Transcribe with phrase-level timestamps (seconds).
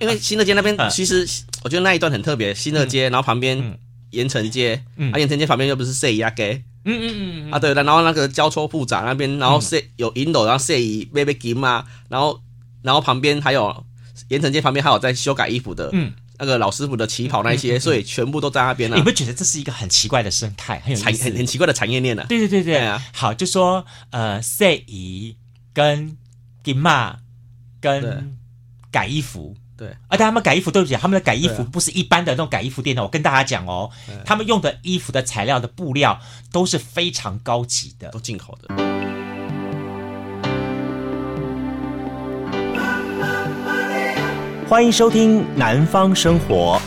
[0.00, 1.28] 因为新乐街那边其实
[1.62, 3.78] 我觉得那一段很特别，新乐街，然后旁边
[4.10, 12.40] 盐城街，啊盐城街旁边又不是赛亚街，嗯嗯嗯啊对，然后那个交错复杂那边，然后赛有银楼，然后赛伊买买金嘛，然后
[12.82, 13.84] 然后旁边还有
[14.28, 16.12] 盐城街旁边还有在修改衣服的，嗯。
[16.42, 18.96] 那个老师傅的旗袍那些，所以全部都在那边了。
[18.96, 22.24] 你不觉得这是一个很奇怪的生态，很有产很很奇怪的产业链呢？
[22.30, 22.78] 对对对对。
[22.78, 22.98] 啊！
[23.12, 25.36] 好，就说呃，赛仪
[25.74, 26.16] 跟
[26.64, 27.18] 金马
[27.78, 28.38] 跟
[28.90, 33.02] 改衣服，对，而且他们改衣服，对不起，他们的改衣服不是一般的那种改衣服店的。
[33.02, 33.88] 我跟大家讲哦，
[34.26, 36.20] 他们用的衣服的材料的布料
[36.52, 38.74] 都是非常高级的，都进口的。
[44.68, 46.78] 欢迎收听《南方生活》。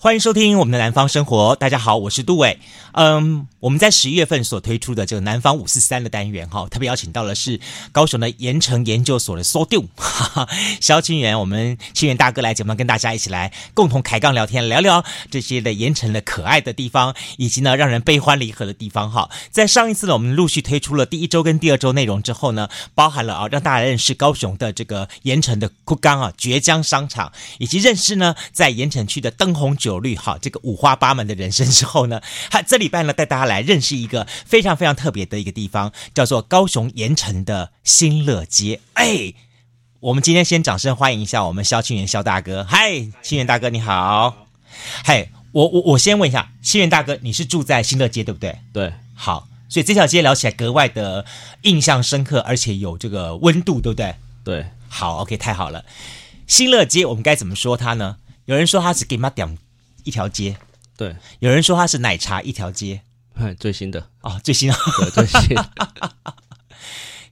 [0.00, 2.60] 欢迎收听我们的南方生活，大家好，我是杜伟。
[2.92, 7.60] 嗯，我们在十一月份所推出的这个南方五四三的单元哈，特别邀请到的是
[7.92, 10.48] 高雄的盐城研究所的所长
[10.80, 19.28] 萧清元，我们清源大哥来节目跟大家一起来共同开杠聊天，聊聊这些的盐城的可爱的地方，以及呢让人悲欢离合的地方哈。
[19.50, 29.98] 在上一次呢，我们陆续推出了第一周跟第二周内容之后呢，包含了啊让大家认识高雄的这个盐城的堀江啊绝江商场，以及认识呢在盐城区的灯红酒。
[29.98, 32.20] 绿哈，这个五花八门的人生之后呢，
[32.52, 38.80] 哈，这礼拜呢带大家来认识一个非常非常特别的一个地方，叫做高雄盐城的新乐街。
[38.92, 39.34] 哎，
[39.98, 42.62] 我们今天先掌声欢迎一下我们萧清元萧大哥。
[42.62, 44.46] 嗨，清元大哥你好。
[45.02, 48.56] 嗨，我我我先问一下，清元大哥，你是住在新乐街对不对？
[48.72, 48.92] 对。
[49.14, 51.24] 好，所以这条街聊起来格外的
[51.62, 54.14] 印象深刻，而且有这个温度，对不对？
[54.44, 54.66] 对。
[54.88, 55.84] 好，OK，太好了。
[56.46, 58.18] 新乐街我们该怎么说它呢？
[58.44, 59.58] 有人说它是给马点。
[60.04, 60.56] 一条街，
[60.96, 63.02] 对，有人说它是奶茶一条街，
[63.38, 64.10] 哎，最新的。
[64.22, 65.54] 哦，最新啊，对，最新。
[65.54, 65.70] 的。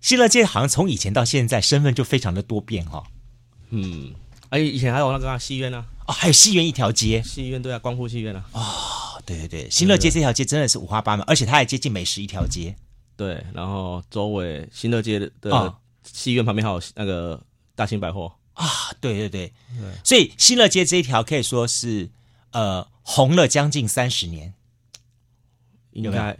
[0.00, 3.04] 新乐街好像从以前到现在身份就非常的多变哈、哦，
[3.70, 4.14] 嗯，
[4.50, 8.62] 哎，以前还有那个戏院呢，哦，还有戏院一条街，戏院对啊，光复戏院啊，哦，
[9.26, 12.76] 对对对，新乐街这条街真的是五花八门，而且它还接近美食一条街，
[13.16, 17.42] 对，然后周围新乐街的戏院旁边还有那个
[17.74, 18.32] 大兴百货。
[18.54, 18.64] 啊，
[19.00, 22.10] 对对对，对，所以新乐街这一条可以说是。
[22.52, 24.54] 呃，红了将近三十年，
[25.96, 26.36] 应该。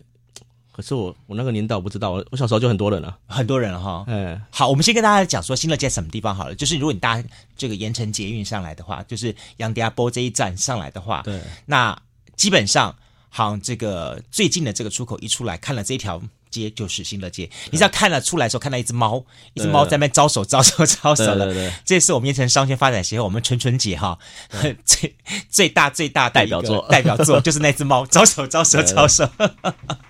[0.73, 4.05] 可是我我那个年代我不知道，我我小时候就很多人了，很多人了哈。
[4.09, 6.55] 嗯，好，我们先跟大家讲说新乐街什么地方好了。
[6.55, 7.25] 就是如果你搭
[7.57, 11.99] 这个盐城捷运上来的话，就是杨迪亚波这一站上来的话，对，那
[12.37, 12.95] 基本上
[13.31, 16.23] 好像这个最近的这个出口一出来，看了这一条。
[16.51, 19.25] 街就是新乐街，你知道看了出来的时候，看到一只猫，
[19.55, 21.73] 一只猫在那招手招手招手了。
[21.85, 24.19] 这是我们盐城商圈发展协会，我们纯纯姐哈，
[24.85, 25.15] 最
[25.49, 29.29] 最大最大代表作代表作就是那只猫招手招手招手。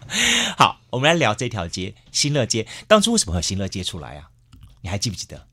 [0.56, 4.30] 好，我们来聊这条街新乐街，当初为什么会有新乐街出来啊？
[4.82, 5.46] 你还记不记得？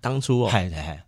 [0.00, 1.04] 当初哦，嗨嗨嗨，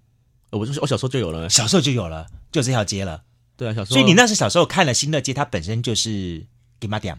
[0.50, 3.22] 我我小时候就有了，小时候就有了，就这条街了。
[3.56, 3.94] 对啊，小时候。
[3.94, 6.44] 所以你那时小时候看了新乐街，它本身就是
[6.80, 7.16] 给马点。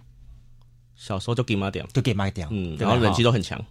[0.96, 3.64] 小时候就给买点，就给买点，嗯，然后冷气都很强，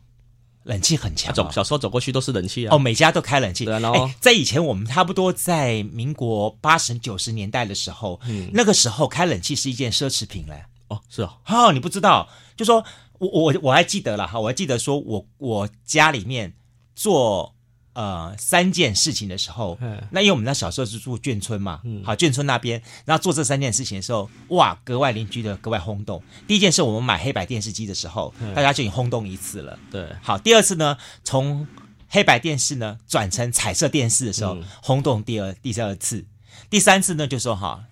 [0.65, 1.35] 冷气很强，哦。
[1.35, 2.75] 走，小时候走过去都是冷气啊。
[2.75, 3.65] 哦，每家都开冷气。
[3.65, 10.65] 对，然后在以前我们差不多在民国八十九十年代的时候，嗯，那个时候开冷气是一件奢侈品嘞。
[10.89, 12.85] 哦，是哦，哦，你不知道，就说
[13.19, 16.53] 我我我还记得了哈，我还记得说我我家里面
[16.95, 17.54] 做。
[17.95, 19.79] 呃，三件事情的时候，
[20.11, 26.23] 那因为我们那小时候是住眷村嘛，嗯、好眷村那边，然后做这三件事情的时候，哇，格外邻居的格外轰动。
[26.47, 29.79] 第一件事，我们买黑白电视机的时候，大家就已经轰动一次了。
[29.91, 31.67] 对，好，第二次呢，从
[32.09, 36.25] 黑白电视呢转成彩色电视的时候，轰动第二、第二次，
[36.69, 37.85] 第三次呢就说哈。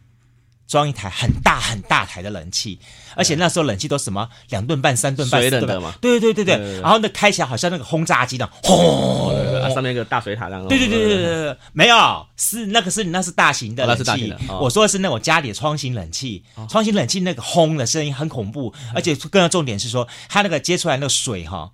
[0.73, 2.79] 装一台很大很大台的冷气，
[3.15, 5.93] 而且那时候冷气都什么两吨半、三吨半，水冷的嘛。
[6.01, 6.81] 对对对对对。
[6.81, 10.67] 然后那开起来好像那个轰炸机那样，轰，上面一个大水塔那样。
[10.67, 14.35] 对对对对对对，没有，是那个是那是大型的冷气。
[14.49, 21.71] 我说的是那种家里的窗型冷气，窗型冷气那个轰的声音很恐怖，而且更要重点是说，它那个接出来那个水哈，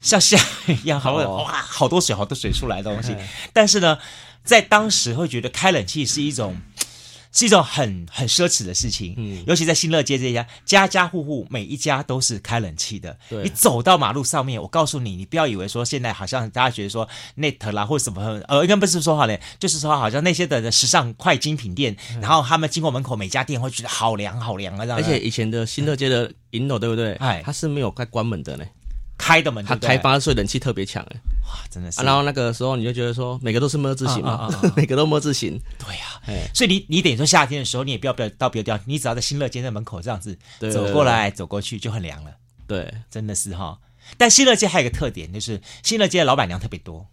[0.00, 0.38] 像 下
[0.68, 3.16] 一样，好哇，好多水，好多水出来的东西。
[3.52, 3.98] 但是呢，
[4.44, 6.56] 在当时会觉得开冷气是一种。
[7.38, 13.16] 是一种很很奢侈的事情，嗯，尤其在新乐街这一家，家家户户每一家都是开冷气的。
[13.28, 24.98] 对，你走到马路上面，我告诉你，你不要以为说现在好像大家觉得说 Net 啦或者什么，呃，应该不是说好嘞，就是说好像那些的时尚快精品店，嗯、然后他们经过门口每家店会觉得好凉好凉啊，这样。
[24.98, 27.12] 而且以前的新乐街的银楼对不对？
[27.20, 28.64] 哎，它是没有快关门的呢。
[29.28, 32.02] 开的门，它开发所以冷气特别强哎，哇，真的是。
[32.02, 35.60] 然后那个时候你就觉得说，每个都是么字形嘛， 每个都么字形。
[35.78, 40.38] 对呀，所以你你等于说夏天的时候，你也不要不要到别的地方，你只要在新乐街的门口这样子
[40.72, 42.30] 走过来走过去就很凉了。
[42.66, 43.78] 对，真的是哈。
[44.16, 47.06] 但新乐街还有一个特点，就是新乐街的老板娘特别多。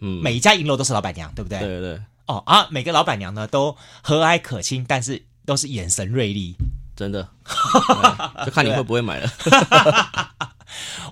[0.00, 1.58] 嗯，每一家银楼都是老板娘，对不对？
[1.58, 2.02] 对对对。
[2.26, 6.54] 哦啊，每个老板娘呢都和蔼可亲，但是都是眼神锐利，
[6.94, 7.26] 真的。
[8.44, 9.30] 就看你会不会买了。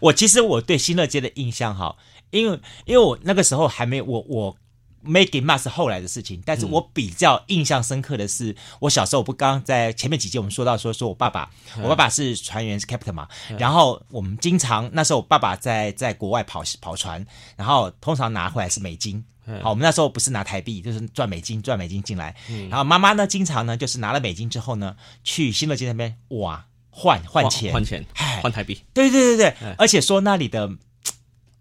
[0.00, 1.96] 我其实我对新乐街的印象哈，
[2.31, 4.56] 因为因为我那个时候还没我我。
[5.04, 11.48] Making Must 是后来的事情，但是我比较印象深刻的是，我小时候不刚在前面几集我们说到说说我爸爸，
[11.81, 19.25] 我爸爸是船员是 Captain 嘛，然后我们经常那时候我爸爸在在国外跑跑船，然后通常拿回来是美金，
[19.62, 22.34] 好，我们那时候不是拿台币，就是赚美金赚美金进来，
[22.69, 26.66] 然后妈妈呢经常呢就是拿了美金之后呢去新乐街那边哇
[26.96, 28.02] 换换钱换钱
[28.40, 30.70] 换台币，对对对对，而且说那里的。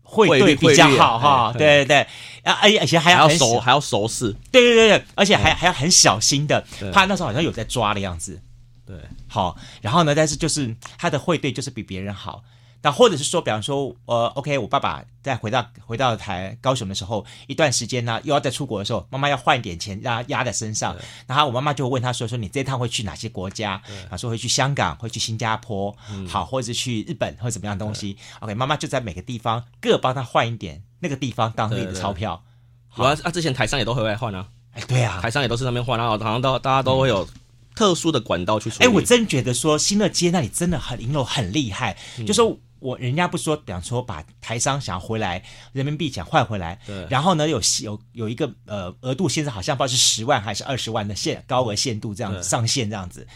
[0.08, 1.98] 汇兑比较好哈，对对对，
[2.44, 8.40] 啊，而而且还要熟，还要熟识，对对对对，而且还还要很小心的，怕那时候好像有在抓的样子，
[8.86, 8.96] 对，
[9.28, 12.44] 好，然后呢，但是就是他的汇兑就是比别人好。
[12.86, 20.96] 那或者是说，比方说，呃，OK，我爸爸在回到回到台高雄的时候，一段时间呢，又要再出国的时候，妈妈要换一点钱，让他压在身上。
[21.26, 25.98] 然后我妈妈就会问他说：“说你这趟会去哪些国家？”他说会去香港，会去新加坡，
[26.28, 28.16] 好，或者是去日本，或者怎么样的东西。
[28.42, 32.44] OK，妈妈就在每个地方各帮他换一点那个地方当地的钞票。
[32.88, 34.48] 好啊，那，之前台商也都会来换啊。
[34.74, 37.28] 哎，对啊，台商也都是那边换，然后好像都大家都会有
[37.76, 38.86] 特殊的管道去说。
[38.86, 41.98] 哎，我真觉得说新乐街那里真的很银楼很厉害，
[42.28, 42.56] 就说。
[42.86, 45.42] 我人家不说，比方说把台商想要回来
[45.74, 53.28] 人民币想换回来，对，然后呢有有有一个呃额度，现在好像不知道是十万还是二十万的限高额限度这样子上限这样子，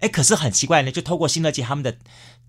[0.00, 1.96] 哎，可是很奇怪呢，就透过新乐街他们的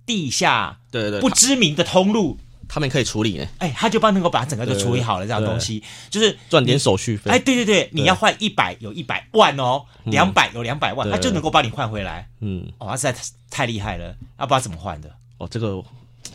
[0.06, 2.38] 地下对对不知名的通路，
[2.68, 13.16] 他们可以处理呢，哎，他就帮能够把整个都处理好了这样东西，就是赚点手续费，哎，对对对，你要换一百有一百万哦，两百有两百万，他就能够帮你换回来，嗯，哇，实在
[13.50, 15.82] 太厉害了，不知道怎么换的，哦，这个。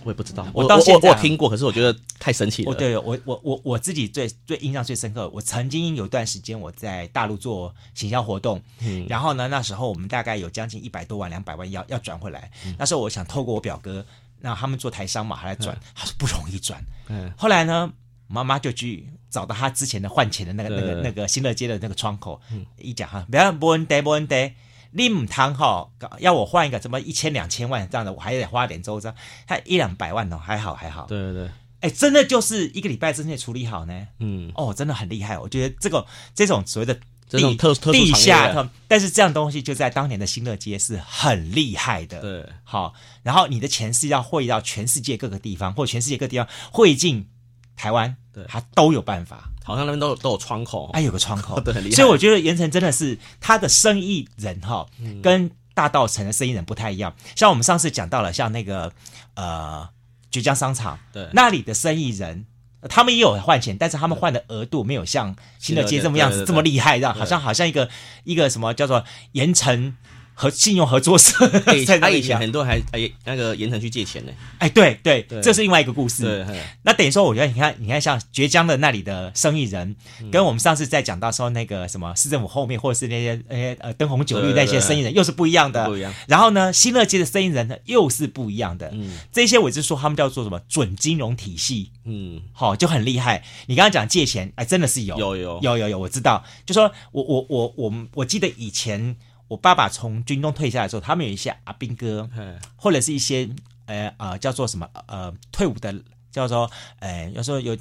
[0.04, 2.74] 我也不知道，我到现在我听过，可是我觉得太神奇了。
[2.74, 12.50] 对，我我我我自己最最印象最深刻，我曾经有段时间我在大陆做行销活动，嗯，然后呢，那时候我们大概有将近一百多万、两百万要要转回来。
[12.78, 14.04] 那时候我想透过我表哥，
[14.40, 16.80] 让他们做台商嘛，还来转，他说不容易转。
[17.08, 17.92] 嗯，后来呢，
[18.28, 22.40] 妈妈就去找到他之前的换钱的那个那个那个新乐街的那个窗口，
[22.78, 24.52] 一讲哈，不要不问题不问题。
[24.92, 29.14] 你唔贪哈，要我换一个什么一千两千万这样的，我还得花点周章，
[29.46, 31.06] 他一两百万哦，还好还好。
[31.06, 31.50] 对对对，
[31.80, 34.08] 哎，真的就是一个礼拜之内处理好呢。
[34.18, 35.38] 嗯，哦，真的很厉害。
[35.38, 42.20] 我觉得这个这种所谓的地这种特特地下，但是这样东西就在当年的新乐街是很厉害的。
[42.20, 47.28] 对，好，然后你的钱是要汇到全世界各个地方，或全世界各地方汇进
[47.76, 49.50] 台湾，对，他都有办法。
[49.66, 51.96] 好像那边都有都有窗口，哎，有个窗口， 对，很厉害。
[51.96, 54.86] 所以我觉得盐城真的是他的生意人哈，
[55.20, 57.12] 跟大道城的生意人不太一样。
[57.34, 58.92] 像我们上次讲到了，像那个
[59.34, 59.88] 呃
[60.30, 62.46] 绝江商场，对，那里的生意人，
[62.88, 67.90] 他们也有换钱，但是他们换的额度没有像新乐街这么样子这么厉害，这样好像好像一个
[68.22, 69.94] 一个什么叫做盐埕。
[70.38, 76.46] 和信用合作社， 他以前很多还哎那个盐城去借钱呢，哎对对，这是另外一个故事。
[76.82, 79.96] 那等于说，我觉得你看，你看像绝江的那里的生意人，
[80.30, 85.86] 跟我们上次在讲到说那个什么市政府后面，或者是那些那些呃灯红酒绿那些生意人，又是不一样的。
[85.86, 86.12] 不一样。
[86.28, 88.90] 然后呢，新乐街的生意人呢，又是不一样的。
[88.92, 89.12] 嗯。
[89.32, 91.92] 这些我就说他们叫做什么准金融体系。
[92.04, 92.42] 嗯。
[92.52, 93.42] 好，就很厉害。
[93.68, 96.44] 你刚刚讲借钱，哎，真的是有，有有有有有，我知道。
[96.66, 99.16] 就说我我我我我记得以前。
[99.48, 102.28] 我爸爸从军中退下来的时候，他们有一些阿兵哥，
[102.74, 103.48] 或者是一些
[103.86, 105.94] 呃呃叫做什么呃退伍的，
[106.30, 107.76] 叫做呃有时候有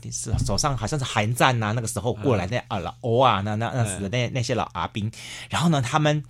[0.45, 5.11] 手上好像是寒战呐、啊，那个时候过来那啊老欧啊那那那时的那那些老阿兵，
[5.49, 6.23] 然后呢，他们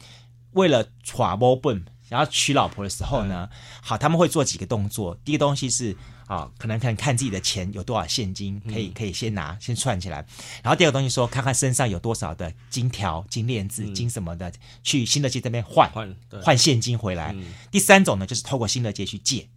[0.51, 3.49] 为了娶波本，然后娶老婆的时候呢，
[3.81, 5.95] 好他们会做几个动作，第一个东西是。
[6.27, 10.25] 啊、哦，可能看看自己的钱有多少现金，可以可以先拿，先串起来。
[10.63, 14.51] 然后第二个东西说，看看身上有多少的金条、金链子、金什么的，
[14.83, 17.31] 去新乐街这边换换换现金回来。
[17.35, 19.47] 嗯、第三种呢，就是透过新乐街去借。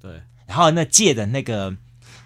[0.00, 1.76] 对，然后那借的那个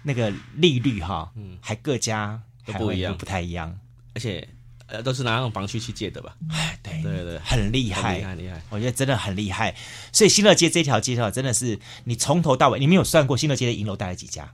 [0.03, 3.79] 那个利率哈，嗯，还各家都不一样，不太一样，
[4.13, 4.47] 而且。
[4.87, 6.35] 呃，都是拿那种房区去借的吧？
[6.49, 8.61] 哎，对对对，很厉害，厉害厉害！
[8.69, 9.75] 我觉得真的很厉害。
[10.11, 14.53] 所以新乐街这条街道真的是你从头到尾，你没有算过新乐街的银楼大概几家？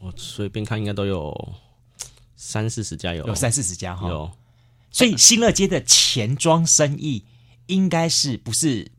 [0.00, 1.54] 我随便看应该都有
[2.36, 4.08] 三四十家有，有三四十家哈。
[4.08, 4.30] 有，
[4.90, 7.24] 所以新乐街的钱庄生意
[7.66, 8.90] 应该是不是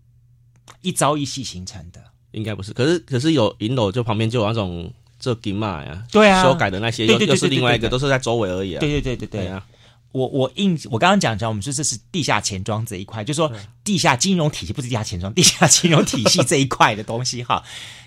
[0.81, 2.03] 一朝一夕形成的？
[2.31, 2.71] 应该不是。
[2.71, 8.79] 可是可是有银楼，就旁边就有那种这金马呀，对啊，修改的那些，又又是另外一个，都是在周围而已啊。
[8.79, 9.65] 对对对对对，对啊。
[10.13, 13.51] 我我印我刚刚讲讲，我们说这是地下钱庄这一块，就是说
[13.83, 17.61] 地下金融体系不是地下钱庄，地下金融体系这一块的东西哈。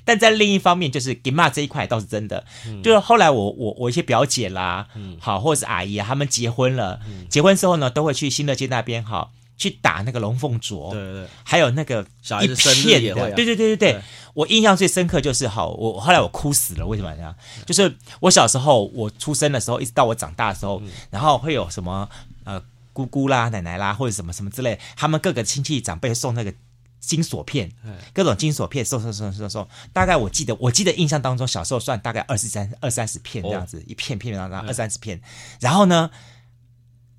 [0.05, 9.31] 但在另一方面，就是给骂这一块倒是真的，嗯、就是后来我我我一些表姐啦，嗯、好或者是阿姨啊，他们结婚了，嗯、结婚之后呢，都会去新乐街那边哈。
[9.57, 12.03] 去打那个龙凤镯，对对，还有那个
[12.43, 14.03] 一片的，对对对对对。
[14.35, 17.35] 我印象最深刻就是，好，我后来我哭死了，为什么这样？
[17.65, 22.07] 就是我小时候，我出生的时候，一直到我长大的时候，然后会有什么
[22.45, 26.53] 呃姑姑啦、奶奶啦，或者什么什么之类，他们各个亲戚长辈送那个
[27.01, 27.73] 金锁片，
[28.13, 29.67] 各种金锁片送送送送送。
[29.95, 35.19] 大概我记得，我记得印象当中，小时候算大概二十三二三十片这样子，一片片然后二三十片，
[35.61, 36.11] 然后呢，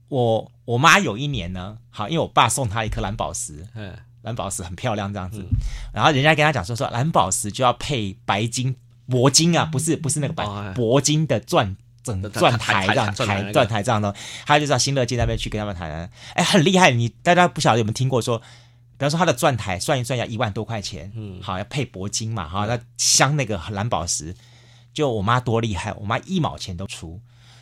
[0.10, 0.52] 我。
[0.68, 5.48] 我妈有一年呢，好，因为我爸送她一颗蓝宝石，嗯，蓝宝石很漂亮这样子，嗯、
[5.94, 8.76] 然后人家跟她讲说说蓝宝石就要配白金
[9.08, 14.14] 铂金啊，不是不是那个白铂、哦、金的钻整钻台这样台钻台这样的，
[14.46, 18.44] 他就到新乐街那边去跟他们谈，哎，很厉害，你大家不晓得有没有听过说，比
[19.00, 24.36] 方说他的钻台算一算要一万多块钱，嗯，好要配铂金嘛，哈，那镶那个蓝宝石，
[24.94, 27.22] 就我妈多厉害，我妈一毛钱都出。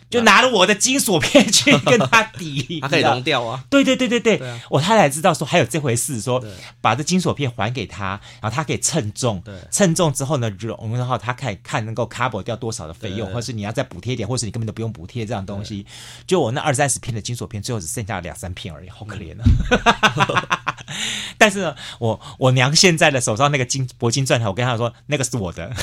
[0.10, 3.64] 就拿了我的金锁片去跟他抵， 他可以融掉啊！
[3.70, 6.42] 对对对对对，对啊、我他才知道说还有这回事，说
[6.80, 9.54] 把这金锁片还给他，然后他可以称重，对。
[9.72, 15.86] 称重之后呢融，然后他可以看能够 cover 掉多少的费用，或是你要再补贴一点，或是你根本都不用补贴这样东西。
[16.28, 19.44] 就我那二三十片的金锁片，最后只剩下两三片而已，好可怜啊！
[21.38, 25.74] 但是呢，我我娘现在的手上那个金铂金钻台，我跟她说那个是我的，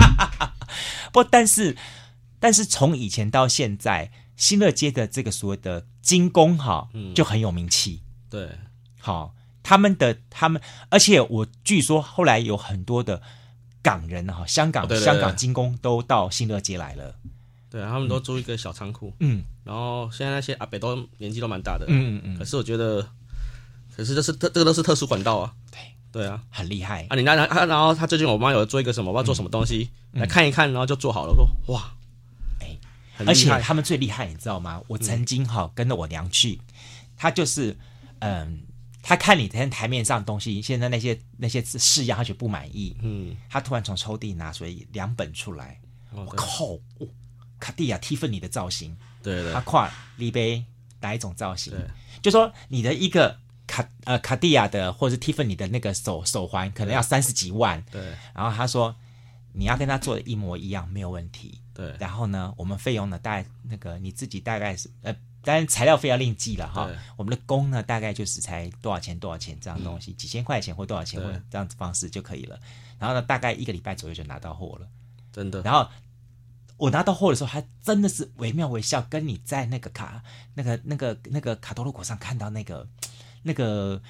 [1.12, 1.76] 不，但是。
[2.42, 8.02] 但是从以前到现在，新乐街的这个所谓的精工哈，嗯、就很有名气。
[8.28, 8.58] 对，
[8.98, 9.32] 好，
[9.62, 13.22] 他们的他们，而且我据说后来有很多的
[13.80, 17.14] 港人哈，香港、香港精工都到新乐街来了。
[17.70, 19.14] 对啊，他们都租一个小仓库。
[19.20, 21.86] 嗯，然后现在那些阿北都年纪都蛮大的。
[21.86, 22.38] 嗯嗯嗯。
[22.38, 23.08] 可是我觉得，
[23.96, 25.54] 可是这是特这个都是特殊管道啊。
[25.70, 25.78] 对
[26.10, 27.14] 对啊，很厉害啊！
[27.14, 31.32] 你那他然后他最近我妈有做一个什么，我要做什么东西、嗯、来看一看，然后就做好了。
[31.32, 31.94] 我说哇。
[33.18, 34.82] 而且他们最厉害，你知道吗？
[34.88, 36.60] 我曾经哈跟着我娘去，
[37.16, 37.76] 他就是，
[38.20, 38.62] 嗯，
[39.02, 45.78] 他看你台台面上的东西，现在那些那些式样，他觉得不满意，嗯，他突然从抽屉拿出两本出来，
[46.12, 46.78] 我靠，
[47.60, 50.64] 卡地亚蒂芬尼的造型，对对，他跨立杯
[51.00, 51.72] 哪一种造型？
[52.22, 58.00] 就说你的一个卡呃卡地亚的或者是蒂芬尼的那个手手环，可能要三十几万，对，
[58.34, 58.94] 然后他说
[59.52, 61.60] 你要跟他做的一模一样，没有问题。
[61.74, 66.86] 对，然后呢，我们费用呢，大概那个你自己大概是呃，当然材料费要另计了哈。
[66.86, 72.58] 对我们的工呢，大概就是才多少钱多少钱这样东西，嗯、几千块钱或多少钱或这样子方式就可以了。
[72.98, 74.86] 然后呢，大概一个礼拜左右就拿到货了，
[75.32, 75.62] 真的。
[75.62, 75.88] 然后
[76.76, 80.22] 我拿到货的时候，还真的是惟妙惟肖，跟你在那个卡
[80.54, 82.86] 那个那个那个卡多鲁果上看到那个
[83.42, 84.02] 那个。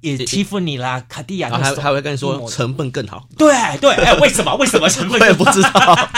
[0.00, 3.28] 也欺负你啦，卡地亚，还还会跟你说成本更好。
[3.36, 4.54] 对对，哎，为什么？
[4.54, 6.08] 为什么成本也不知道。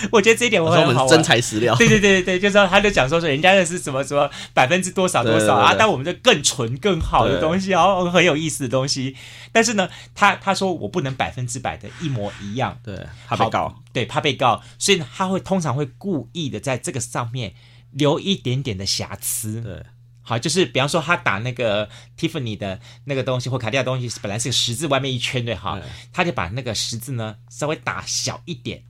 [0.12, 1.06] 我觉得这一点我很好。
[1.06, 1.74] 真材实料。
[1.76, 9.16] 对对对对对，就是他就讲说说人家的是什么什么百分之多少多少啊，但我们这更纯更好的东西哦，很有意思的东西。
[9.52, 17.54] 但是呢，他他说我不能百分之百的一模一样，对，怕被告，对，怕被告，所以他会通常会故意的在这个上面
[17.90, 19.82] 留一点点的瑕疵，对。
[20.22, 25.80] 好，就是比方说他打那个 Tiffany 的那个东西或卡地亚东西，本来是个十字，外面一圈对哈，
[26.12, 28.84] 他就把那个十字呢稍微打小一点，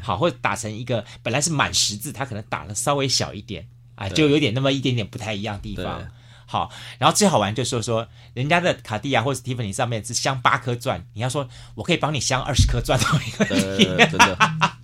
[0.00, 6.06] 好，或者打成一个本来是满十字，他可能打了稍微小一点，啊，就有点那么一点点不太一样的地方。
[6.46, 14.38] 好，然后最好玩就是说说人家的卡地亚或者 Tiffany 上面是镶八颗钻，你要说我可以帮你镶二十颗钻都没问题，真的，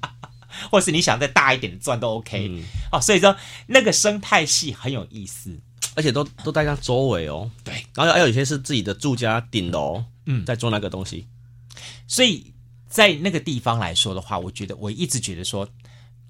[0.70, 2.64] 或是你想再大一点的钻都 OK。
[2.90, 5.60] 哦，所以说那个生态系很有意思。
[5.94, 11.26] 而且都都在它周围哦，对，然后还有一些是自己的住家顶楼，嗯，在做那个东西，
[12.08, 12.50] 所以
[12.92, 15.66] 在那个地方来说的话，我觉得我一直觉得说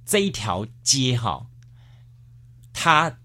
[0.07, 1.45] 这一条街哈，
[2.73, 3.19] 它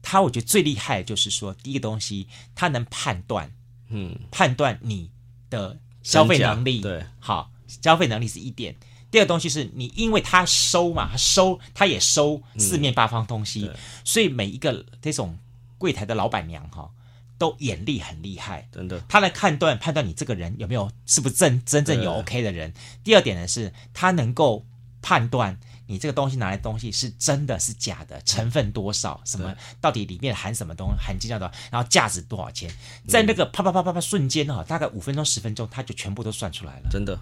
[0.00, 3.52] 它我觉得最厉害的就是说第一个东西，它能判断，
[3.88, 5.10] 嗯，判断你
[5.50, 7.50] 的消费能力，对，好，
[7.82, 8.76] 消费能力是一点。
[9.10, 15.36] 第二个东西是你，因为他收嘛，他收他也收四面八方东西，嗯、所以每一个这种。
[15.80, 16.90] 柜台的老板娘哈，
[17.38, 19.00] 都眼力很厉害，真的。
[19.08, 22.74] 他来判断判断你这个人有没有是不是真真正有 OK 的人。
[23.04, 24.66] 第二点呢是，他能够
[25.00, 32.70] 判断你这个东西拿来的东西是真的是假的，成分多少，什么到底里面含什么东西，含金量多少，然后价值多少钱，
[33.06, 37.18] 在那个啪啪啪啪啪瞬间哈，大概五分钟十分钟，他就全部都算出来了，真的，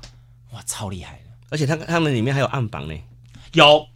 [0.53, 1.25] 哇，超厉害的。
[1.51, 2.99] 而且他他们里面还有暗榜呢，
[3.53, 3.87] 有。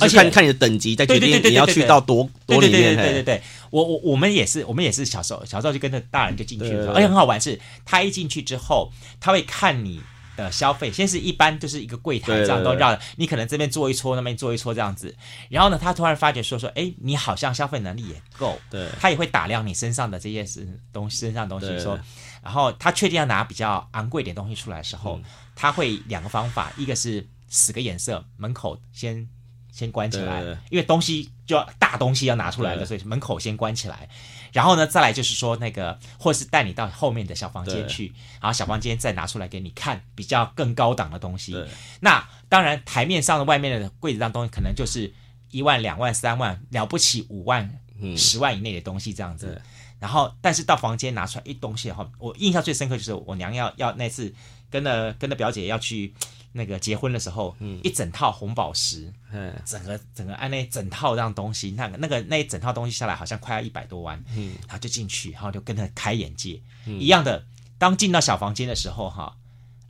[0.00, 2.96] 而且看看你的等级再决定你要去到多多里面。
[2.96, 10.00] 对对对对对，我我我们也是，我们也是小时候小时候就跟着大人就进去了，而且很好玩是，他一进去之后，他会看你
[10.34, 15.14] 的消费，先是一般就是一个柜台这样都绕，你可能这边坐一撮，那边坐一撮这样子，
[15.50, 22.00] 然后呢，他突然发觉说说，哎，你好像消费能力也够，对，他也会打量你身上的这些是东西，身上的东西说，
[22.42, 25.20] 然后他确定要拿比较昂贵点东西出来的时候，
[25.54, 29.28] 他会两个方法，一个是使个眼色，门口先。
[29.72, 34.06] 先关起来，因为东西就要大东西要拿出来了，所以门口先关起来。
[34.52, 41.56] 然后呢，再来就是说那个，或是带你到后面的小房间去，然后小房间再拿出来给你看比较更高档的东西。
[42.00, 45.10] 那当然，台面上的外面的柜子上东西可能就是
[45.50, 47.80] 一万、两万、三万，了不起五万、
[48.14, 49.58] 十万以内的东西这样子。
[49.98, 54.34] 然后，但是到房间拿出来一东西的话，我印象最深刻就是我娘要要那次
[54.68, 56.12] 跟着跟着表姐要去。
[56.52, 67.44] 那个结婚的时候，嗯，一整套红宝石，嗯，整个整个按那整套这样东西，那个那个那一整套东西下来好像快要一百多万，嗯，然后就进去，然后就跟他开眼界，嗯，一样的。
[67.78, 69.34] 当进到小房间的时候，哈，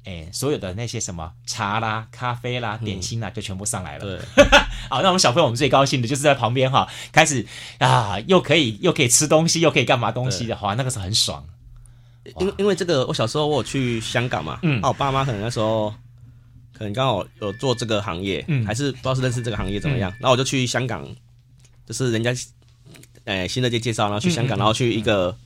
[0.05, 4.05] 哎，所有的那些什么茶啦、咖啡啦、点心啦，就全部上来了。
[4.05, 4.47] 对，
[4.89, 7.47] 好，那我们小朋友我们最高兴的就是在旁边哈，开始
[7.79, 11.45] 啊，又可以又可以吃东西，又可以干嘛东西的话，那个时候很爽。
[12.39, 15.93] 因为因为这个，我小时候我有去香港嘛，嗯，我爸妈可能那时候。
[16.83, 21.07] 可能刚好有做这个行业，嗯，还是不知道是认识这个行业怎么样，嗯、然后我就去香港，
[21.87, 22.35] 就是人家，
[23.23, 25.37] 呃，新的界介绍，然后去香港，嗯、然后去一个。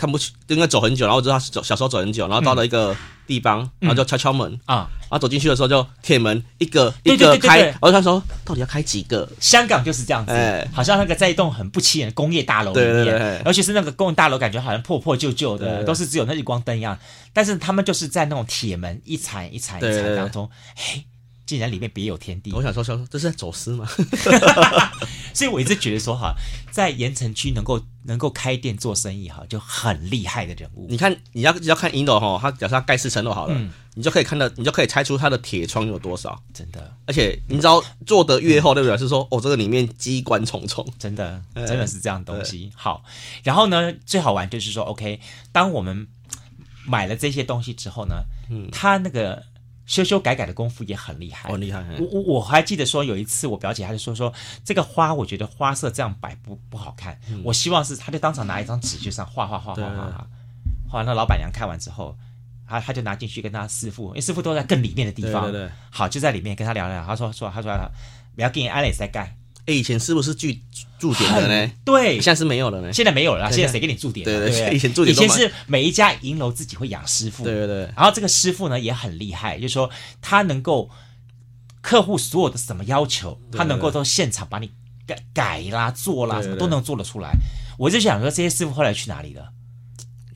[0.00, 9.28] 嗯看不去，应该走很久，然后我知道他走小时候走很久，然后到了一个地方，嗯、然后就敲敲门啊，嗯、然后走进去的时候就铁门一个一个开，然后他说到底要开几个？
[9.38, 16.98] 香港就是这样子，欸、好像那个在一栋很不起眼的工业大楼里面，尤其是那个工业大楼，感觉好像破破旧旧的，都是只有那日光灯一样，
[17.34, 21.04] 但是他们就是在那种铁门一铲一铲一铲当中，嘿。
[21.46, 22.52] 竟然里面别有天地！
[22.52, 23.84] 我想说，说这是在走私吗？
[25.34, 26.34] 所以我一直觉得说哈，
[26.70, 30.86] 在盐城区能够能够开店做生意哈，就很厉害的人物。
[30.88, 36.40] 你看，你要你要看银楼哈，他假设他盖四层楼好了，嗯、你就可以看到，你就可以猜出它的铁窗有多少。
[36.52, 38.96] 真的，而且你知道做的越厚，代表？
[38.96, 42.70] 是说哦，这个里面机关重重，真的真的是这样东西。
[42.74, 43.04] 好，
[43.42, 45.20] 然后呢，最好玩就是说，OK，
[45.52, 46.06] 当我们
[46.86, 49.44] 买了这些东西之后呢，嗯，他那个。
[49.90, 51.84] 修修改改的功夫也很厉害，很厉害。
[51.98, 54.32] 我我我还记得说有一次我表姐她就说说
[54.64, 57.18] 这个花，我觉得花色这样摆不不好看。
[57.28, 60.26] 嗯、我希望是，她就当场拿一张纸就上画画画画画画画。
[60.88, 62.16] 后来那老板娘看完之后，
[62.68, 65.42] 她她就拿进去跟她师傅，因为师傅都在更里面的地方。
[65.50, 65.70] 对对对。
[65.90, 67.04] 好，就在里面跟他聊聊。
[67.04, 67.72] 他说说他说
[68.36, 69.36] 不要给你安磊在盖。
[69.66, 70.62] 哎，以前是不是据
[71.00, 71.72] 驻点的呢？
[71.84, 72.92] 对，现在是没有了呢。
[72.92, 74.24] 现在没有了，现在谁给你驻点？
[74.24, 75.16] 对对，以前驻点。
[75.16, 77.42] 以前是每一家银楼自己会养师傅。
[77.42, 77.90] 对对对。
[77.96, 80.90] 然后这个师傅呢也很厉害，就是说他能够
[81.80, 84.70] 客户所有的什么要求，他能够到现场把你
[85.06, 87.32] 改改啦、做啦，什么都能做得出来。
[87.78, 89.48] 我就想说，这些师傅后来去哪里了？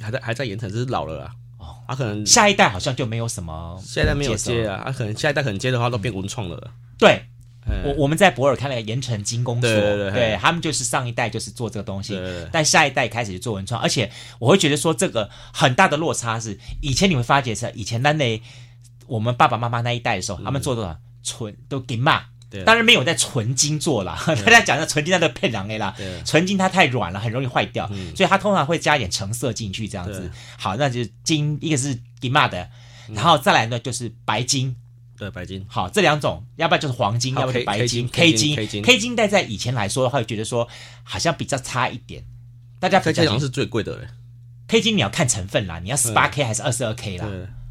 [0.01, 1.33] 还在还在盐城，只是老了啦。
[1.59, 4.83] 哦，他可能下一代好像就没有什么，下一代没有接啊。
[4.87, 6.73] 他可能下一代可能接的话都变文创了。
[6.99, 7.25] 对。
[7.67, 12.21] 我我们在博尔看那个盐城金工所，对，他们就是上一代就是做这个东西，
[12.53, 18.41] 但下一代开始做文创，而且我会觉得说这个很大的落差是，以前你会发觉是以前那那
[19.07, 22.63] 我们爸爸妈妈那一代的时候，嗯、他们做的纯都给骂，对。
[22.65, 30.31] 当然没有在纯金做啦，大家 讲的纯金那都骗人的啦，纯金它太软了，很容易坏掉，嗯、所以它通常会加一点橙色进去这样子。
[30.59, 32.69] 好，那就是金，一个是给骂的，
[33.15, 34.77] 然后再来呢就是白金。
[35.17, 38.09] 对，白金好，这两种，要不然就是黄金，要不然白金。
[38.09, 40.69] K 金，K 金，K 金戴在以前来说的话，会觉得说
[41.05, 42.25] 好像比较差一点。
[42.81, 44.09] 大家 K 金好像是最贵的嘞。
[44.67, 47.27] K 金你要看成分啦，你要十八 K 还是二十二 K 啦？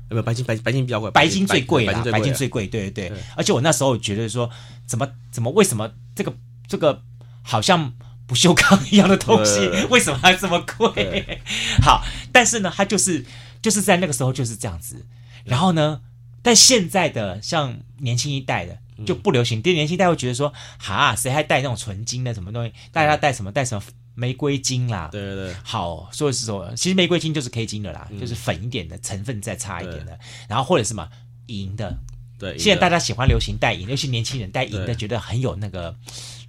[0.10, 3.17] 没有白金，白白金比较贵，白金最贵啦，白金最贵，对对对。
[3.36, 4.49] 而且我那时候觉得说，
[4.86, 6.34] 怎么怎么为什么这个
[6.67, 7.01] 这个
[7.41, 7.93] 好像
[8.25, 11.41] 不锈钢一样的东西，为什么还这么贵？
[11.84, 13.25] 好，但是呢，它就是
[13.62, 15.06] 就是在那个时候就是这样子，
[15.43, 15.99] 然后呢。
[16.43, 22.71] 但现在的像年轻一代的就不流行，对、嗯、年轻一代会觉得说，哈，谁还戴那种纯金的什么东西？
[22.91, 23.51] 大家戴什么？
[23.51, 23.82] 戴什么
[24.13, 25.10] 玫瑰金啦？
[25.12, 25.56] 对对对。
[25.63, 31.10] 好，所以是说，其实玫瑰金就是 K 金的啦，嗯、就是粉一点的成分再差一点的，然后或者什么
[31.47, 31.97] 银的。
[32.38, 32.58] 对。
[32.60, 35.95] 现在大家喜欢流行戴银，尤其年轻人戴银的，觉得很有那个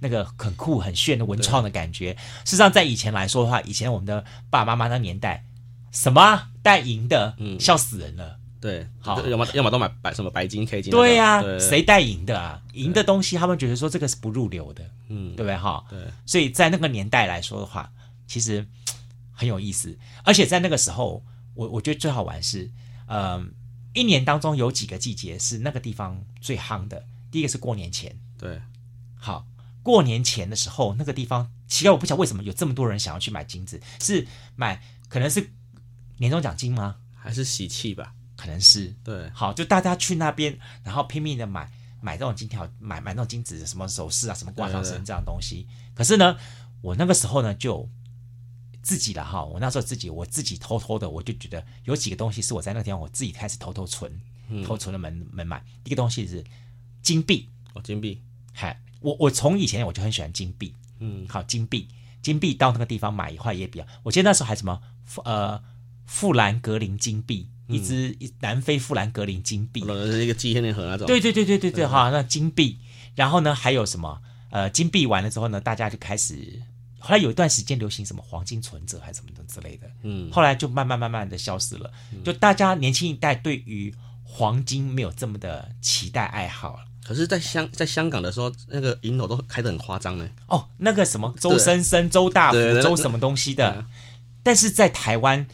[0.01, 2.13] 那个很酷很炫的文创的感觉。
[2.13, 5.43] 对事实上，在以前来说的话，以前我们的爸爸妈妈那年代，
[5.91, 8.37] 什么戴银的，嗯，笑死人了。
[8.65, 10.89] 对，好，要么要么都买白什么白金 K 金。
[10.89, 12.59] 对呀，谁带银的啊？
[12.73, 15.55] 银的东西，他们觉得说这个是不入流的，嗯，对不对？
[15.55, 15.99] 哈，对。
[16.25, 17.91] 所以在那个年代来说的话，
[18.25, 18.65] 其实
[19.31, 19.95] 很有意思。
[20.23, 21.23] 而且在那个时候，
[21.53, 22.71] 我我觉得最好玩是，
[23.07, 23.53] 嗯，
[23.93, 27.05] 一年当中有几个季节是那个地方最夯的。
[27.29, 28.59] 第一个是过年前，对，
[29.15, 29.45] 好，
[29.83, 34.25] 过年前的时候，那个地方奇怪，我不晓得为什么有这么多人想要去买金子，是
[34.55, 35.51] 买可能是
[36.17, 36.95] 年终奖金吗？
[37.13, 38.13] 还是喜气吧？
[38.45, 39.29] 可能是对。
[39.33, 41.69] 好，就大家去那边，然后拼命的买
[42.01, 45.67] 买这种金条，买买那种金子什么首饰啊，什么挂上身这样东西。
[45.93, 46.37] 可是呢，
[46.81, 47.89] 我那个时候呢就。
[48.85, 55.59] 自己了哈，我那时候自己，我自己偷偷的，我就觉得有几个东西是我在那个地方我自己开始偷偷存，嗯、偷存的门门买。
[55.85, 56.43] 一个东西是
[57.01, 58.21] 金币哦，金币，
[58.53, 61.87] 嗨，我我从以前我就很喜欢金币，嗯，好，金币，
[62.21, 64.79] 金币到那个地方买一块也比较，我记得那时候还什么
[65.23, 65.59] 呃
[66.05, 72.79] 富兰格林金币，嗯、一只一南非富兰格林金币，是一个纪念盒那种，对对对对对对，哈，那金币，
[73.15, 76.61] 然后呢还有什么呃金币完了之后呢，大家就开始。
[76.97, 81.91] 后来有一段时间流行什么黄金存折还是什么的之类的，嗯，后来就慢慢慢慢的消失了。
[82.11, 86.79] 嗯、就大家年轻一代对于黄金没有这么的期待爱好了。
[87.05, 90.27] 可是，在香在香港的时候，那个银楼都开得很夸张呢。
[90.47, 93.85] 哦，那个什么周生生、周大福、周什么东西的，
[94.41, 95.45] 但是在台湾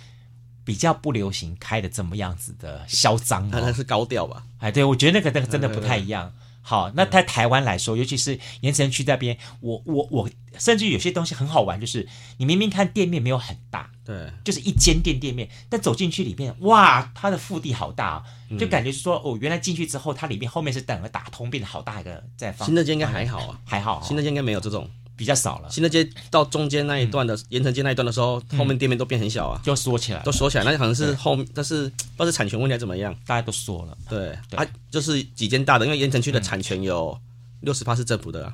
[0.63, 4.43] 比较不流行开的这么样子的嚣张、哦，那是高调吧？
[4.59, 6.33] 哎，对，我觉得那个那个真的不太一样。
[6.63, 18.23] 好，那在台湾来说，尤其是盐城区这边，我我我，甚至有些东西很好玩，就是你明明看店面没有很大，对，就是一间店店面，但走进去里面，哇，它的腹地好大，
[18.59, 22.67] 就感觉是说，哦，原来进去之后，它里面后面是等个打通，变得好大一个在放。
[22.67, 24.87] 新的街应该还好啊，还好，新的街应该没有这种。
[25.21, 25.69] 比较少了。
[25.69, 30.63] 新乐街到中间那一段的盐城街那一段的时候，后面店面都变很小啊，就缩起来，都缩起来。
[30.63, 33.95] 那可能是后，但是不知道是产权问题还是怎么样，大家都缩了。
[34.09, 37.15] 对，啊，就是几间大的，因为盐城区的产权有
[37.59, 38.51] 六十趴是政府的。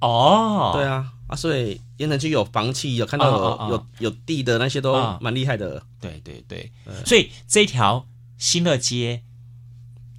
[0.00, 5.82] 哦，对啊，啊，所以盐城区有房企，有看到有有有地的那些都蛮厉害的。
[6.00, 6.42] 对对。
[6.48, 6.72] 对，
[7.04, 8.06] 所以这条
[8.38, 9.22] 新乐街。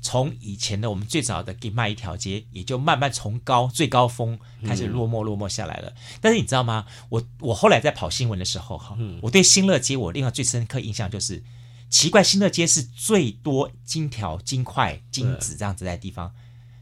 [0.01, 5.89] 从以前的我们最早的给卖一条街，也就慢慢从高最高峰开始落寞落寞下来了。
[5.89, 6.85] 嗯、但是你知道吗？
[7.09, 11.43] 我我后来在跑新闻的时候，哈、嗯，我对新乐街我另外最深刻印象就是，
[11.89, 16.33] 奇怪，新乐街是最多金条、金块、金子这样子在地方，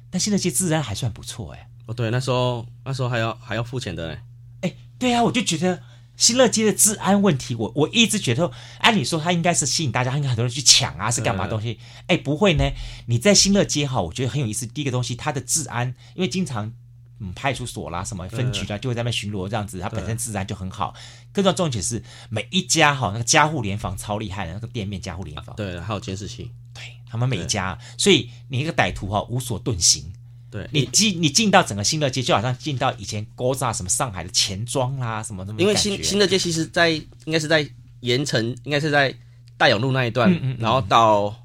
[0.10, 1.70] 但新乐街自然还算不错哎。
[1.86, 4.24] 哦，对，那时候那时候还要还要付钱的哎。
[4.62, 5.84] 哎，对啊，我就觉得。
[6.20, 11.80] 新乐街的治安问题，我我一直觉得，按理说它应该是吸引大家，应该很多人去抢啊，是干嘛东西？
[12.08, 12.70] 哎，不会呢。
[13.08, 14.68] 你在新乐街哈，我觉得很有意思。
[14.68, 16.72] 第一个东西，它的治安，因为经常
[17.20, 20.94] 嗯派出所啦、什么分局啦，就会在那边巡逻这样子，它本身治安就很好。
[21.32, 30.12] 更重要重点是，每一家哈那个家户联防超厉害的，那个店面家户联防，对，还有监视器，对他们每一家，所以你一个歹徒哈无所遁形。
[30.52, 35.62] 对你进你进到整个新乐街，就好像进到以前勾扎什么上海的钱庄啦，什么什么。
[35.62, 37.68] 因为新新乐街其实在，在应该是在
[38.00, 39.14] 盐城，应该是在
[39.58, 41.36] 大勇路那一段，嗯嗯嗯、然后到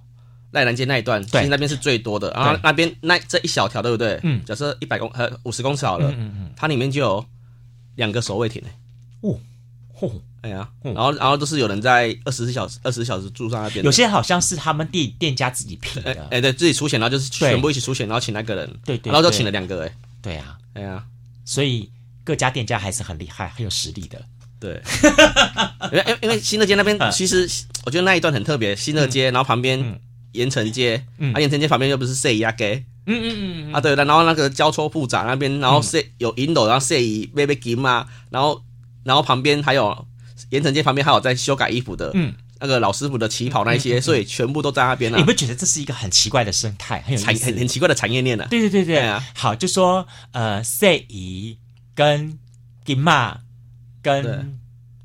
[0.52, 2.30] 赖南街那一段，对其实那边是最多的。
[2.30, 4.18] 然后那边那这一小条，对不对？
[4.22, 4.42] 嗯。
[4.44, 7.26] 假设一百公呃五十公尺好了，嗯嗯嗯、它里面就有
[7.96, 8.62] 两个守卫亭
[9.20, 9.38] 哦。
[9.98, 10.10] 嚯！
[10.44, 13.82] 哎呀，然后然后都是有人在二十四小时二十四小时住上那边。
[13.82, 21.02] 有些好像是他们店店家自己聘的，哎对，自己出钱，然后就是全部一起出钱，然后请那个人，对对，然后就请了两个，哎，对呀，哎呀，
[21.46, 21.90] 所以
[22.22, 24.20] 各家店家还是很厉害，很有实力的。
[24.60, 24.82] 对，
[25.92, 27.48] 因为因为新乐街那边其实
[27.86, 29.98] 我觉得那一段很特别，新乐街，然后旁边
[30.32, 31.02] 盐城街，
[31.34, 38.62] 啊盐城街旁边又不是 C 亚街，嗯嗯嗯啊对，然后那个交错复杂那边，然后 C 有银楼，然后 C 微微金嘛，然后
[39.04, 40.06] 然后旁边还有。
[40.54, 45.18] 盐城街旁边还有在修改衣服的，嗯，那个老师傅的旗袍那些，所以全部都在那边了。
[45.18, 48.46] 你不觉得这是一个很奇怪的生态，很有产，很很奇怪的产业链呢？
[48.48, 49.20] 对对对对啊！
[49.34, 51.58] 好，就说呃，塞姨
[51.94, 52.38] 跟
[52.84, 53.40] 金妈
[54.00, 54.58] 跟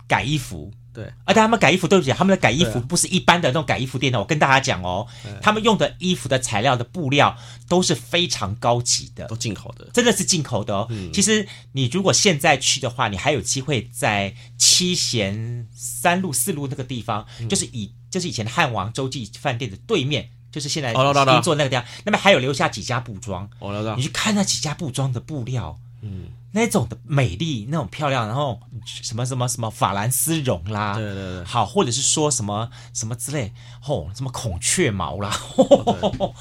[0.08, 0.72] 改衣服。
[1.00, 4.20] 对，而且他们改衣服，对不起，他们的改衣服不是一般的那种改衣服店的。
[4.20, 5.08] 我跟大家讲哦，
[5.42, 7.38] 他们用的衣服的材料的布料
[7.70, 10.90] 都是非常高级的，都进口的，真的是进口的哦。
[11.14, 23.50] 其实你如果现在去的话，你还有机会在七贤三路四路那个地方，就是以就是以前的汉王洲际饭店的对面，就是现在新做那个地方，那边还有留下几家布庄。
[23.96, 26.26] 你去看那几家布庄的布料，嗯。
[26.52, 36.34] 那种的美丽，那种漂亮，然后什么什么什么法兰丝绒啦，对对对，好，或者是说什么什么之类，吼、哦，什么孔雀毛啦，呵呵呵呵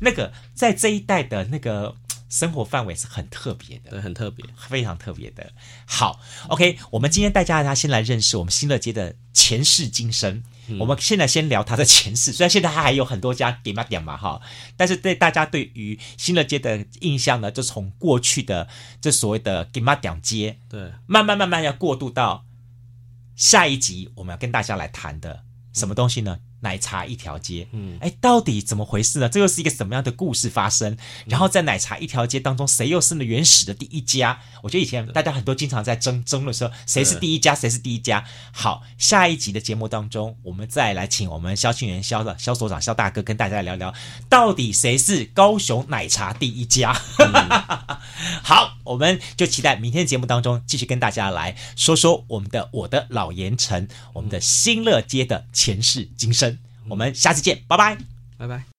[0.00, 1.94] 那个在这一代的那个
[2.28, 5.52] 生活范围是很特别的，对，很特别，非常特别的。
[5.86, 10.42] 好，OK，我们今天带大家先来认识我们新乐街的前世今生。
[10.68, 14.40] 嗯、我们现在先聊他的前世， 虽然现在他还有很多家点嘛点嘛哈，
[14.76, 18.68] 但是对大家对于新乐街的印象呢，就从过去的
[19.00, 22.44] 这所谓的点嘛点街，对，慢慢慢慢要过渡到
[23.34, 26.38] 下一集我们要跟大家来谈的什么东西呢？
[26.62, 29.28] 奶茶一条街，嗯，哎，到底怎么回事呢？
[29.28, 30.96] 这又是一个什么样的故事发生？
[31.26, 34.38] 然后在奶茶一条街当中，谁又是那原始的第一家？
[34.62, 38.24] 我觉得以前大家很多经常在争争的时候，谁是第一家，谁是第一家？
[38.52, 43.92] 好，下一集的节目当中，我们再来请我们萧庆元萧的萧所长萧大哥跟大家来聊聊，
[44.28, 46.96] 到底谁是高雄奶茶第一家？
[47.18, 47.32] 嗯、
[48.44, 56.51] 好，我们就期待明天的节目当中继续跟大家来说说我们的我的老盐城，我们的新乐街的前世今生。
[56.88, 57.96] 我们下次见，拜拜，
[58.38, 58.71] 拜拜。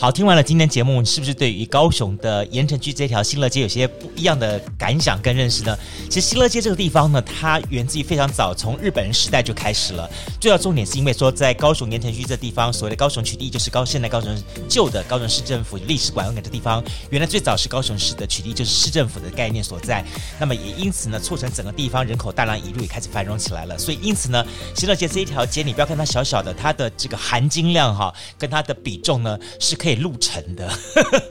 [0.00, 5.76] 好，听完了今天节目，是不是对于高雄的盐埕区这条新乐街有些不一样的感想跟认识呢？
[6.08, 10.08] 其实新乐街这个地方呢，它源自于非常早，从日本人时代就开始了。
[10.40, 14.30] 最要重点是因为说，在高雄盐埕区这地方，所谓的高雄取地就是高现在高雄
[14.68, 16.80] 旧的高雄市政府历史馆那个地方，
[17.10, 20.04] 原来最早是高雄市的取地，就是市政府的概念所在。
[20.38, 23.76] 那么也因此呢，促成整个地方人口大量移入，也开始繁荣起来了。
[23.76, 29.87] 所以因此呢，新乐街这一条街，你不要看它小小的，它的这个含金量哈，跟它的比重呢，是可以。
[29.88, 30.70] 可以路程的，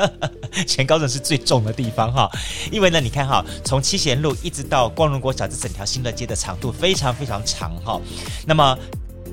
[0.65, 2.27] 前高镇是最重的地方哈，
[2.71, 8.01] 因为呢，你看哈，从七贤路一直到光荣国小这整条新乐街的长度非常非常长哈，
[8.47, 8.75] 那么。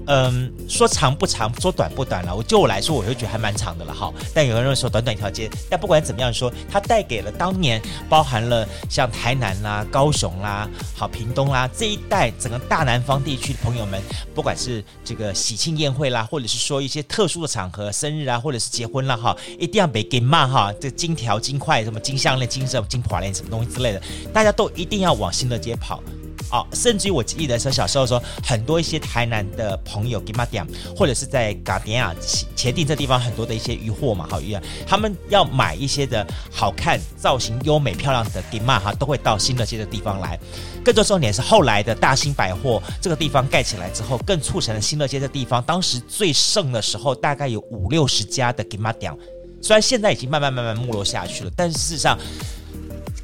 [0.07, 2.35] 嗯，说长不长，说短不短了。
[2.35, 4.13] 我就我来说，我就觉得还蛮长的了哈。
[4.35, 14.01] 但有人认为说短短一条街，但不管怎么样说，它带给了当年包含了像台南啦、高雄啦、好屏东啦这一带整个大南方地区的朋友们，
[14.35, 20.73] 不管是这个喜庆宴会啦，或者是说一些特殊的场合，生日啊，或者是结婚啦哈，一定要被给骂哈。
[20.81, 24.03] 这金条、金块、什么金项链、金色、金环链什么东西之类的，
[24.33, 26.03] 大家都一定要往新乐街跑。
[26.51, 30.65] 哦，甚至于我记得说小时候说，很多一些台南的朋友给妈店，
[30.97, 32.15] 或者是在嘎点啊
[32.55, 40.39] 前店这地方很多的一些渔货嘛，好鱼啊，他们要买一些的好看、造型优美、漂亮的给妈哈，都会到新乐街的地方来。
[40.85, 49.13] 更多重点是后来的大兴百货这个地方盖起来之后，更促成了新乐街这地方当时最盛的时候，大概有五六十家的给妈店，
[49.61, 52.17] 虽然现在已经慢慢慢慢没落下去了，但是事实上。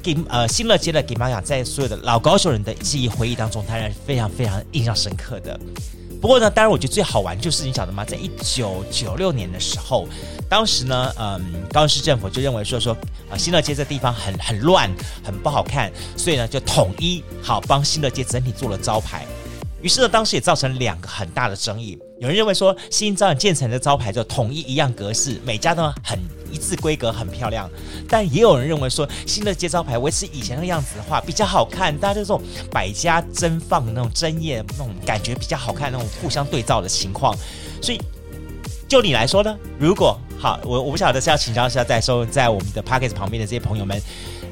[0.01, 5.59] 给呃新乐街的给妈讲，在所有的老高雄人的记忆回忆当中，当然是非常非常印象深刻的。
[6.21, 8.05] 不过呢，当然我觉得最好玩就是你晓得吗？
[8.05, 10.07] 在一九九六年的时候，
[10.47, 12.95] 当时呢，嗯，高雄市政府就认为说说
[13.27, 14.87] 啊新乐街这地方很很乱，
[15.23, 19.25] 很不好看，所以呢就统一好帮新乐街整体做了招牌。
[19.81, 21.97] 于是呢，当时也造成两个很大的争议。
[22.19, 26.19] 有人认为说，新招建成的招牌就统一一样格式，每家都很
[26.51, 27.69] 一致规格，很漂亮。
[28.07, 37.35] 但也有人认为说，新的街招牌维持以前的样子的话比较好看，大家就这种百家争放的那种争艳，那种感觉比较好看，那种互相对照的情况。
[37.81, 37.99] 所以，
[38.87, 39.57] 就你来说呢？
[39.79, 44.01] 如果好，我我不晓得是要请教一下在收在我们的 Podcast 旁边的这些朋友们。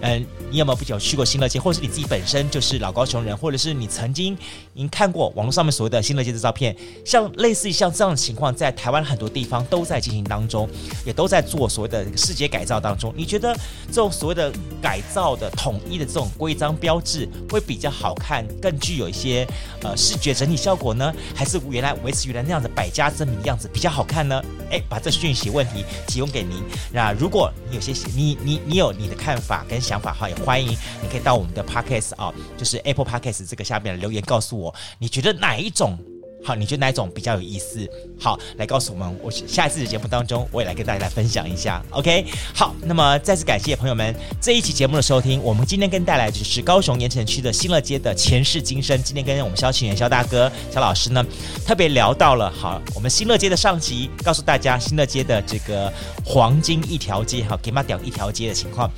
[0.01, 4.37] 嗯，你有没有不久去过新乐街，或者是你自己本身就是老高雄人，或者是你曾经
[4.73, 10.69] 您看过网络上面所谓的新乐街的照片，像类似于像这样的情况，在台湾很多地方都在进行当中，
[11.05, 13.13] 也都在做所谓的视觉改造当中。
[13.15, 13.53] 你觉得
[13.87, 19.45] 这种所谓的改造的统一的这种规章标志会比较好看，更具有一些
[19.81, 24.41] 呃视觉整体效果呢，还是原来维持原来那样的百家争鸣的样子比较好看呢？
[24.71, 26.63] 哎，把这讯息问题提供给您。
[26.93, 30.69] 那如果你有些你你你有你的看法跟想法哈，也欢迎
[31.01, 35.97] 你可以到我们的 Podcast 啊，就是 Apple Podcast 这个下面留言告诉我，你觉得哪一种？
[36.43, 37.87] 好，你觉得哪一种比较有意思？
[38.19, 39.19] 好，来告诉我们。
[39.21, 41.83] 我下一次的节目当中，我也来跟大家来分享一下。
[41.91, 45.41] OK，好，那么再次感谢朋友们这一期节目的收听。
[45.43, 49.01] 我们今天跟带来就是高雄盐埕区的新乐街的前世今生。
[49.03, 51.25] 今天跟我们萧庆元萧大哥、萧老师呢，
[51.65, 55.91] 特别聊到了好，我们新乐街的上集，告诉大家新乐街的这个
[56.25, 58.89] 黄金一条街，好，给妈屌一条街的情况。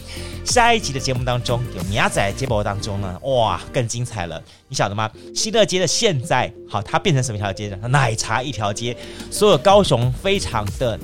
[0.45, 4.41] 下一集的节目当中，有米亚仔接播当中呢，哇，更精彩了。
[4.71, 5.11] 你晓得吗？
[5.35, 7.77] 新乐街的现在，好，它变成什么一条街呢？
[7.89, 8.95] 奶茶一条街，
[9.29, 10.97] 所有高雄非常的。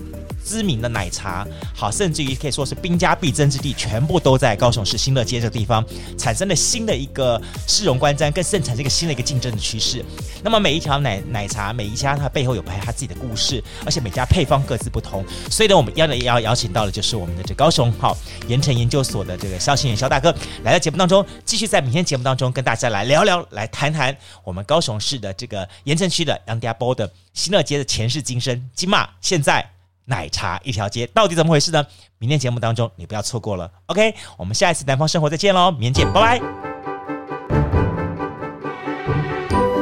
[0.48, 5.84] 知名的奶茶，好，甚至于可以说是兵家必争之地，全部都在高雄市新乐街这个地方，
[6.18, 10.04] 产生了新的一个市容观瞻，更甚产生一个新的一个竞争的趋势。
[10.42, 15.26] 那么每一条奶奶茶，每一家它背后有拍它自己的故事，而且每家配方各自不同。
[15.52, 18.16] 所以呢，我们要的要邀请到的就是我们的这高雄好
[18.48, 20.34] 盐城研究所的这个萧庆元萧大哥
[20.64, 29.77] 来到节目当中，继续在明天节目当中跟大家来聊聊，来谈谈我们高雄市的这个盐城区的杨家波的新乐街的前世今生，今嘛现在。
[30.08, 31.86] 奶茶一条街到底怎么回事呢？
[32.18, 33.70] 明天节目当中你不要错过了。
[33.86, 36.42] OK，我们下一次南方生活再见喽，明天见，拜拜。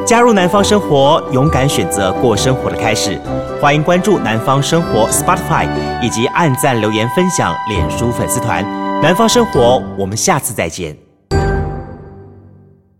[0.05, 3.19] 加入南方生活，勇敢选择过生活的开始。
[3.59, 5.67] 欢迎关注南方生活 Spotify
[6.01, 8.63] 以及按赞留言分享脸书粉丝团。
[9.01, 11.04] 南方生活，我们下次再见。